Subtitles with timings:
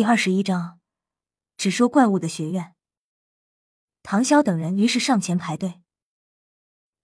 [0.00, 0.80] 第二十一章，
[1.58, 2.74] 只说怪物的学院。
[4.02, 5.82] 唐潇等人于是上前排队。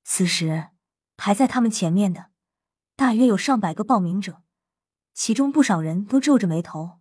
[0.03, 0.71] 此时
[1.15, 2.31] 排在他们前面的
[2.97, 4.43] 大约有上百个报名者，
[5.13, 7.01] 其中不少人都皱着眉头，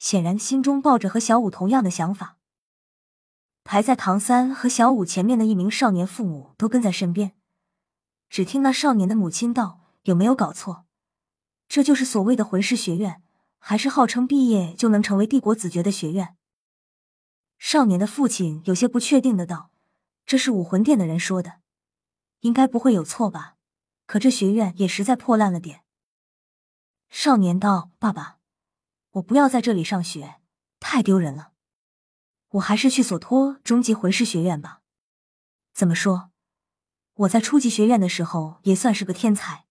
[0.00, 2.38] 显然心中抱着和小五同样的想法。
[3.62, 7.36] 排在唐三和小五前面的一名少年，父母都跟在身边。
[8.28, 10.86] 只听那少年的母亲道：“有没有搞错？
[11.68, 13.22] 这就是所谓的魂师学院，
[13.68, 16.36] 还是号称毕业就能成为帝国子爵的学院？”
[17.58, 19.72] 少年的父亲有些不确定的道
[20.24, 21.62] ：“这是武魂殿的人说的，
[22.42, 23.56] 应该不会有错吧？
[24.06, 25.82] 可这学院也实在破烂了点。”
[27.10, 28.38] 少年道：“爸爸，
[29.14, 30.36] 我不要在这里上学，
[30.78, 31.50] 太丢人了。
[32.50, 34.82] 我还是去索托终极魂师学院吧。
[35.74, 36.30] 怎么说？”
[37.14, 39.64] 我在初级学院的时候也算是个天才。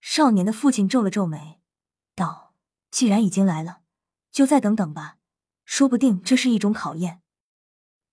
[0.00, 1.58] 少年的父亲皱了皱眉，
[2.14, 2.47] 道
[2.90, 3.80] ：“既然已经来了，
[4.30, 5.16] 就再等等吧，
[5.64, 7.20] 说不定这是一种考验。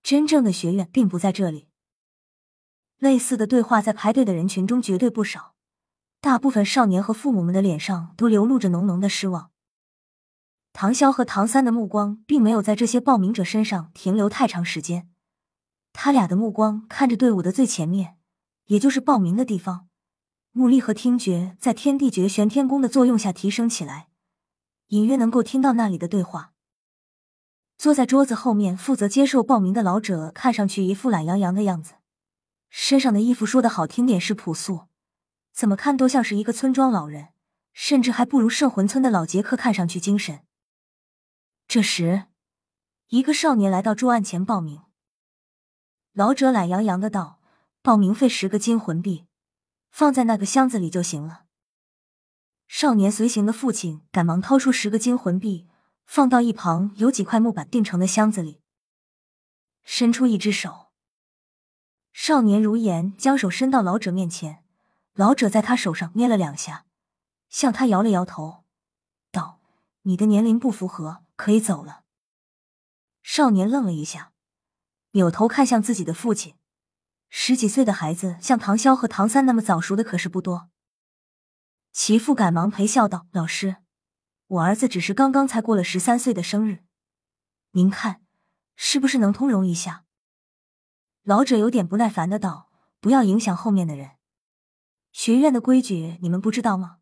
[0.03, 1.67] 真正的学院并不在这里。”
[2.97, 5.55] 类似的对话在排队的人群中绝对不少，
[6.21, 9.51] 大部分少年和父母们的脸上都流露着浓浓的失望。
[10.71, 15.09] 唐潇和唐三的目光并没有在这些报名者身上停留太长时间。
[15.93, 18.17] 他俩的目光看着队伍的最前面，
[18.65, 19.87] 也就是报名的地方。
[20.51, 24.07] 目力和听觉在天地绝玄天功的作用下提升起来，
[24.87, 26.53] 隐约能够听到那里的对话。
[27.77, 31.95] 坐在桌子后面负责接受报名的老者，看上去一副懒洋洋的样子，
[32.69, 34.87] 身上的衣服说的好听点是朴素，
[35.51, 37.29] 怎么看都像是一个村庄老人，
[37.73, 40.41] 甚至还不如圣魂村的老杰克看上去精神。
[41.67, 42.27] 这时，
[43.09, 44.81] 一个少年来到桌案前报名。
[46.13, 47.41] 老者懒洋洋的道
[47.83, 49.25] ：“报名费十个金魂币，
[49.91, 51.44] 放在那个箱子里就行了。”
[52.67, 55.67] 少年随行的父亲赶忙掏出十个金魂币，
[56.05, 58.61] 放到一旁有几块木板钉成的箱子里，
[59.83, 60.87] 伸出一只手。
[62.11, 64.63] 少年如言将手伸到老者面前，
[65.13, 66.85] 老者在他手上捏了两下，
[67.49, 68.63] 向他摇了摇头，
[69.31, 69.59] 道
[70.03, 72.03] ：“你的年龄不符合，可以走了。”
[73.21, 74.31] 少年愣了一下。
[75.11, 76.55] 扭头看向自己的父亲，
[77.29, 80.69] 十几岁的孩子像唐潇和唐三那么早熟的可是不多。
[81.97, 83.77] 其父赶忙陪笑道：“老师，
[84.47, 86.83] 我儿子只是刚刚才过了十三岁的生日，
[87.71, 88.21] 您看
[88.75, 90.03] 是不是能通融一下？”
[91.23, 92.69] 老者有点不耐烦的道
[92.99, 94.17] ：“不要影响后面的人，
[95.13, 96.97] 学院的规矩你们不知道吗？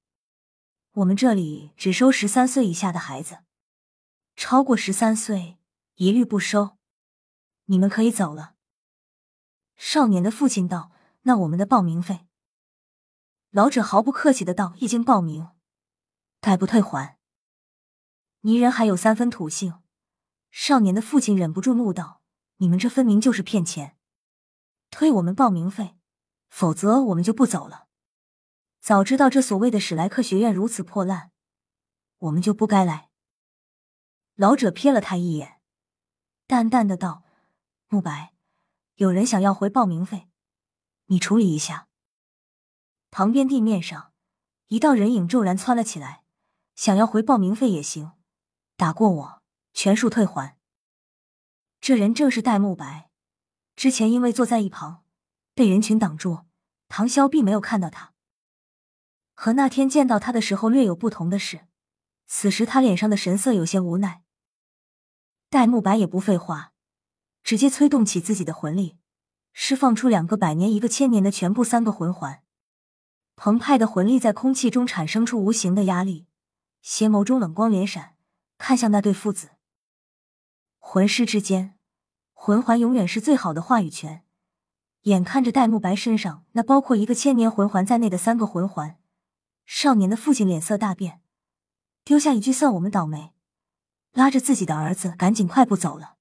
[0.91, 3.39] 我们这里只收十三岁以下的孩子，
[4.35, 5.57] 超过十三岁
[5.95, 6.77] 一律不收。”
[7.65, 8.53] 你们可以走了。
[9.75, 10.91] 少年的父亲道
[11.23, 12.27] ：“那我们的报名费？”
[13.55, 15.49] 老者毫不客气的道：“一经报名，
[16.41, 17.19] 概不退还。”
[18.41, 19.79] 泥人还有三分土性。
[20.49, 22.23] 少年的父亲忍不住怒道
[22.57, 23.95] ：“你们这分明就是骗钱，
[24.89, 25.95] 退我们报名费，
[26.49, 27.85] 否则我们就不走了。
[28.81, 31.29] 早知道这所谓的史莱克学院如此破烂，
[32.17, 33.11] 我们就不该来。”
[34.33, 35.61] 老者瞥了他一眼，
[36.47, 37.23] 淡淡的道。
[37.87, 38.33] 慕白，
[38.95, 40.27] 有人想要回报名费，
[41.05, 41.87] 你处理一下。
[43.13, 44.11] 旁边地面上，
[44.69, 46.23] 一道人影骤然窜了起来，
[46.75, 48.13] 想要回报名费也行，
[48.75, 50.57] 打过我，全数退还。
[51.79, 53.11] 这人正是戴沐白，
[53.75, 55.03] 之前因为坐在一旁，
[55.53, 56.45] 被人群挡住，
[56.87, 58.13] 唐潇并没有看到他。
[59.35, 61.67] 和那天见到他的时候略有不同的是，
[62.25, 64.23] 此时他脸上的神色有些无奈。
[65.51, 66.73] 戴沐白也不废话。
[67.43, 68.97] 直接催动起自己的魂力，
[69.51, 72.41] 释放出两个百年、一个千年的全部三个魂环。
[73.43, 76.27] 澎湃的魂力在空气中产生出无形的压力，
[76.81, 78.15] 邪眸中冷光连闪，
[78.57, 79.49] 看向那对父子。
[80.79, 81.77] 魂师之间，
[82.31, 84.23] 魂环永远是最好的话语权。
[85.01, 88.97] 眼看着戴沐白身上那包括一个千年魂环在内的三个魂环，
[89.65, 91.19] 少年的父亲脸色大变，
[92.05, 93.33] 丢下一句“算我们倒霉”，
[94.15, 96.15] 拉着自己的儿子赶紧快步走了。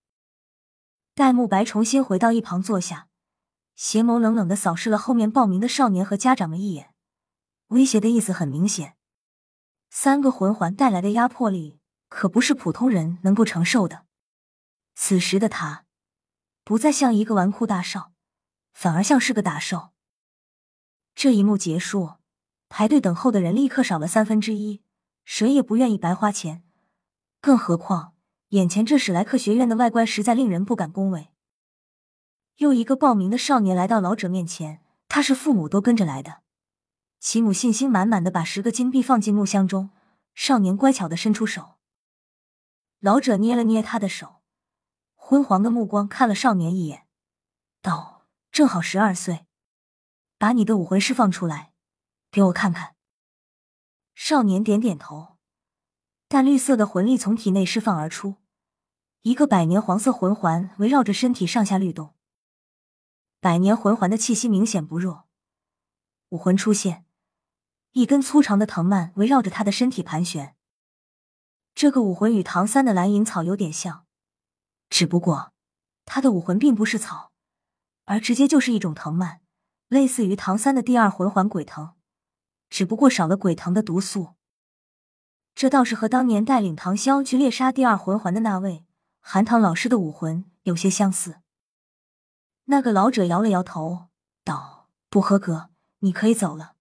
[1.15, 3.07] 戴沐白重新回到一旁坐下，
[3.77, 6.92] 邪眸冷冷的扫视了后面报名的少年和家长们一眼，
[7.73, 8.97] 威胁的意思很明显。
[9.91, 11.79] 三个魂环带来的压迫力
[12.09, 14.07] 可不是普通人能够承受的。
[14.95, 15.85] 此时的他，
[16.65, 18.13] 不再像一个纨绔大少，
[18.73, 19.91] 反而像是个打手。
[21.15, 22.15] 这一幕结束，
[22.69, 24.83] 排队等候的人立刻少了三分之一，
[25.25, 26.63] 谁也不愿意白花钱，
[27.41, 28.15] 更何况。
[28.49, 31.31] 眼前这史莱克学院的外观实在令人不敢恭维。
[32.57, 36.42] 又一个报名的少年来到老者面前，他是父母都跟着来的。
[37.23, 39.91] 其母信心满满的把十个金币放进木箱中，
[40.35, 41.77] 少年乖巧的伸出手。
[42.99, 44.43] 老者捏了捏他的手，
[45.15, 47.07] 昏黄的目光看了少年一眼，
[47.81, 49.47] 道：“正好十二岁，
[50.37, 51.73] 把你的武魂释放出来，
[52.33, 52.97] 给我看看。”
[54.17, 55.39] 少年点点头，
[56.27, 58.39] 淡绿色的魂力从体内释放而出，
[59.23, 62.17] 一个百年黄色魂环围绕着身体上下律动。
[63.39, 65.29] 百年魂环的气息明显不弱，
[66.31, 67.07] 武魂出现，
[67.93, 70.57] 一根粗长的藤蔓围绕着他的身体盘旋。
[71.75, 74.07] 这个武魂与唐三的蓝银草有点像，
[74.89, 75.53] 只不过
[76.07, 77.33] 他的武魂并不是草，
[78.07, 79.41] 而直接就是一种藤蔓，
[79.89, 81.93] 类似于唐三的第二魂环鬼藤，
[82.71, 84.35] 只不过少了鬼藤的毒素。
[85.55, 88.87] 这倒是和当年带领唐潇去猎杀第二魂环的那位
[89.21, 91.43] 韩唐老师的武魂有些相似。
[92.65, 94.09] 那个老者摇了摇头，
[94.45, 95.69] 道：“不合格，
[95.99, 96.73] 你可以走了。”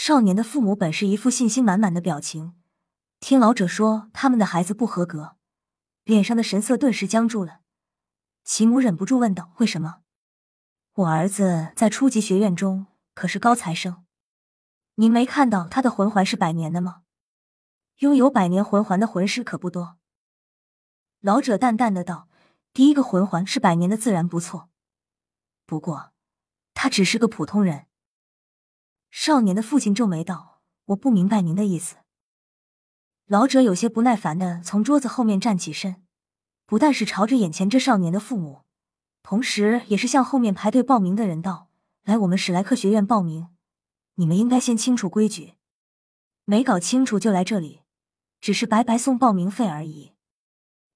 [0.00, 2.54] 少年的父母本是一副信心满满的表情。
[3.18, 5.34] 听老者说他们的孩子不合格，
[6.04, 7.62] 脸上的神色顿时僵住了。
[8.44, 10.02] 其母忍不住问道：“为什么？
[10.94, 14.04] 我儿子在初级学院中可是高材生，
[14.94, 17.02] 您没看到他的魂环是百年的吗？
[17.96, 19.98] 拥有百年魂环的魂师可不多。”
[21.18, 22.28] 老者淡淡的道
[22.72, 24.70] ：“第一个魂环是百年的自然不错，
[25.66, 26.12] 不过
[26.72, 27.86] 他只是个普通人。”
[29.10, 31.96] 少年的父亲皱眉道：“我不明白您的意思。”
[33.26, 36.02] 老者有些不耐烦的从桌子后面站起身，
[36.66, 38.62] 不但是朝着眼前这少年的父母，
[39.22, 41.68] 同时也是向后面排队报名的人道
[42.04, 43.48] ：“来我们史莱克学院报名，
[44.14, 45.54] 你们应该先清楚规矩，
[46.44, 47.82] 没搞清楚就来这里，
[48.40, 50.12] 只是白白送报名费而已。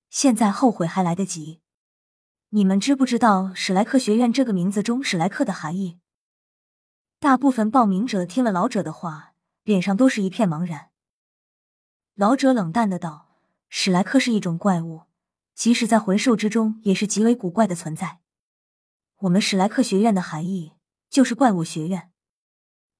[0.08, 1.60] 现在后悔还来得及。
[2.50, 5.98] 你们知不知道史莱克学院这个名字中史莱克的含义？”
[7.22, 10.90] 大部分报名者听了老者的话，脸上都是一片茫然。
[12.16, 13.28] 老者冷淡的道
[13.70, 15.02] ：“史莱克是一种怪物，
[15.54, 18.18] 即使在魂兽之中也是极为古怪的存在。
[19.18, 20.72] 我们史莱克学院的含义
[21.08, 22.10] 就是怪物学院，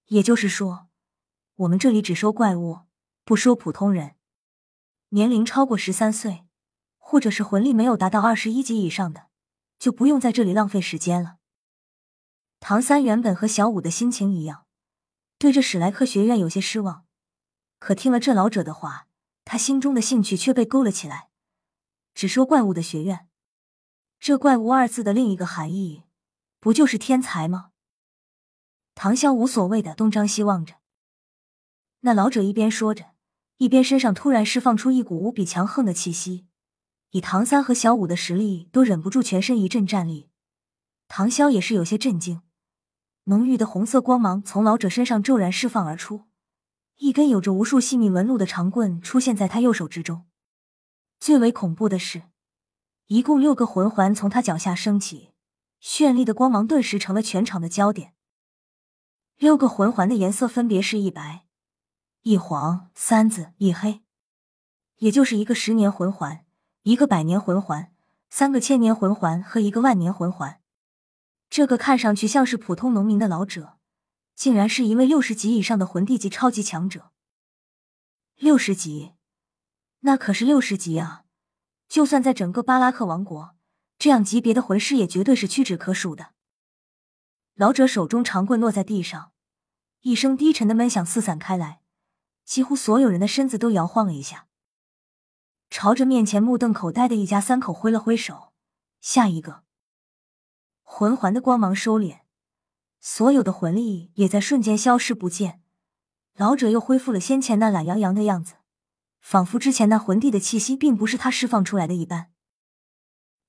[0.07, 0.87] 也就是说，
[1.57, 2.83] 我们这里只收怪物，
[3.25, 4.15] 不收普通人。
[5.09, 6.45] 年龄超过十三岁，
[6.97, 9.27] 或者是魂力没有达到二十一级以上的，
[9.81, 11.39] 就不用在这里浪费时间了。”
[12.65, 14.67] 唐三原本和小五的心情一样，
[15.37, 17.05] 对这史莱克学院有些失望。
[17.81, 19.09] 可听了这老者的话，
[19.45, 21.29] 他心中的兴趣却被勾了起来。
[22.15, 23.29] 只说怪物的学院，
[24.21, 26.05] 这“怪物”二字的另一个含义，
[26.61, 27.71] 不就是天才吗？
[28.95, 30.77] 唐潇无所谓的东张西望着。
[32.03, 33.11] 那老者一边说着，
[33.57, 36.47] 一边身上突然释放出一股无比强横的气息，
[37.11, 40.31] 以唐三和小五的实力，都忍不住全身一阵战栗。
[41.09, 42.41] 唐潇也是有些震惊，
[43.25, 46.25] 浓郁的红色光芒从老者身上骤然释放而出。
[46.99, 50.25] 一根有着无数细密纹路的长棍出现在他右手之中。
[51.19, 52.23] 最为恐怖的是，
[53.07, 55.33] 一共六个魂环从他脚下升起，
[55.81, 58.15] 绚丽的光芒顿时成了全场的焦点。
[59.37, 61.47] 六个魂环的颜色分别是一白、
[62.23, 64.03] 一黄、三紫、一黑，
[64.99, 66.45] 也就是一个十年魂环、
[66.83, 67.93] 一个百年魂环、
[68.31, 70.62] 三个千年魂环和一个万年魂环。
[71.55, 73.77] 这个看上去像是普通农民的老者。
[74.35, 77.13] 竟然是一位六十级以上的魂帝级超级强者。
[78.37, 79.13] 六十级，
[80.01, 81.25] 那可是六十级啊！
[81.91, 83.55] 就算在整个巴拉克王国，
[83.99, 86.31] 这样级别的魂师也绝对是屈指可数的。
[87.55, 89.33] 老者手中长棍落在地上，
[90.01, 91.83] 一声低沉的闷响四散开来，
[92.47, 94.49] 几乎所有人的身子都摇晃了一下，
[95.69, 98.55] 朝着面前目瞪口呆的一家三口挥了挥手。
[99.03, 99.65] 下一个，
[100.95, 102.21] 魂环的光芒收敛。
[103.01, 105.63] 所有的魂力也在瞬间消失不见，
[106.37, 108.57] 老者又恢复了先前那懒洋洋的样子，
[109.19, 112.31] 仿佛之前那魂帝的气息并不是他释放出来的一般。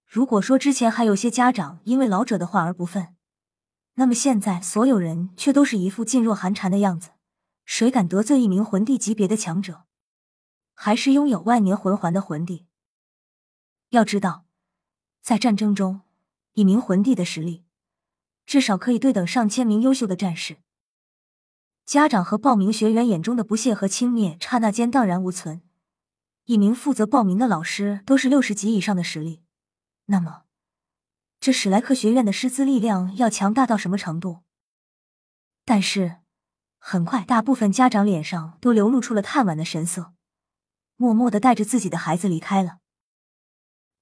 [0.06, 3.14] 如果说之前还有些家长因为老者的话而不忿，
[3.96, 7.10] 那么现在所有人却都是一副噤若寒蝉的样子。
[7.66, 9.84] 谁敢得罪一名魂帝级别的强者，
[10.74, 12.68] 还是拥有万年魂环的魂帝？
[13.90, 14.46] 要知道，
[15.22, 16.02] 在战争中，
[16.54, 17.64] 一名魂帝的实力。
[18.46, 20.58] 至少可以对等上千名优秀的战士。
[21.86, 25.62] 家长和报名学员眼中的不屑和轻蔑，刹那间荡然无存。
[26.46, 29.42] 一名负责报名的老师都是六十级以上的实力，
[30.08, 30.44] 那么
[31.40, 34.44] 这史莱克学院的师资力量要强大到什么程度？
[35.64, 36.18] 但是
[36.78, 40.14] 很快，大部分家长脸上都流露出了叹惋的神色，
[40.98, 42.80] 默默的带着自己的孩子离开了。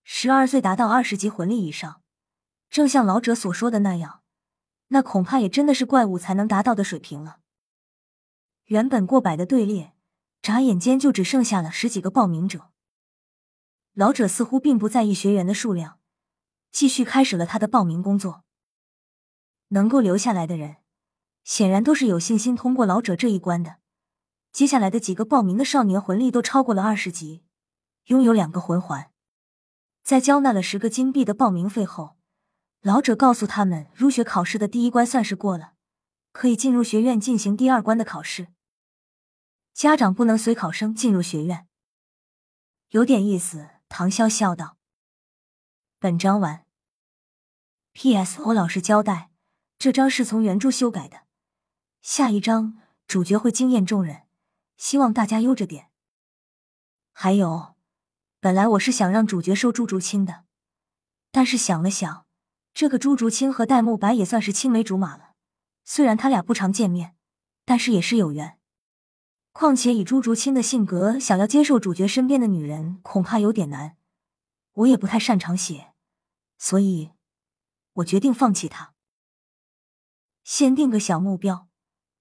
[0.04, 2.01] 十二岁达到二十级魂力以上，
[2.72, 4.22] 正像老者所说的那样。
[4.88, 7.40] 那恐怕也真的是怪物才能达到的水平了。
[8.66, 9.94] 原本过百的队列，
[10.42, 12.72] 眨眼间就只剩下了十几个报名者。
[13.94, 16.00] 老者似乎并不在意学员的数量，
[16.72, 18.44] 继续开始了他的报名工作。
[19.70, 20.78] 能够留下来的人，
[21.44, 23.78] 显然都是有信心通过老者这一关的。
[24.52, 27.44] 接下来的几个报名的少年魂力都超过了二十级，
[28.06, 29.12] 拥有两个魂环。
[30.04, 32.18] 在交纳了十个金币的报名费后，
[32.82, 35.74] 老者告诉他们，入学考试的第一关算是过了，
[36.32, 38.48] 可以进入学院进行第二关的考试。
[39.72, 41.68] 家长不能随考生进入学院，
[42.90, 43.70] 有点意思。
[43.88, 44.78] 唐潇笑道。
[46.00, 46.66] 本章完。
[47.92, 48.42] P.S.
[48.42, 49.30] 欧老师交代，
[49.78, 51.24] 这章是从原著修改的，
[52.02, 54.24] 下一章主角会惊艳众人，
[54.78, 55.92] 希望大家悠着点。
[57.12, 57.76] 还有。
[58.40, 60.46] 本来我是想让主角收朱竹清的，
[61.32, 62.26] 但是想了想，
[62.74, 65.32] 这个朱竹清和戴沐白也算是青梅竹马了。
[65.84, 67.16] 虽然他俩不常见面，
[67.66, 68.58] 但是也是有缘。
[69.52, 73.98] 况且以朱竹清的性格，想要接受主角身边的女人，恐怕有点难。
[74.74, 75.94] 我也不太擅长写，
[76.58, 77.12] 所以
[77.96, 78.94] 我决定放弃他。
[80.44, 81.68] 先定个小目标，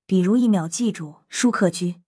[0.05, 2.03] 比如一秒记住舒克居。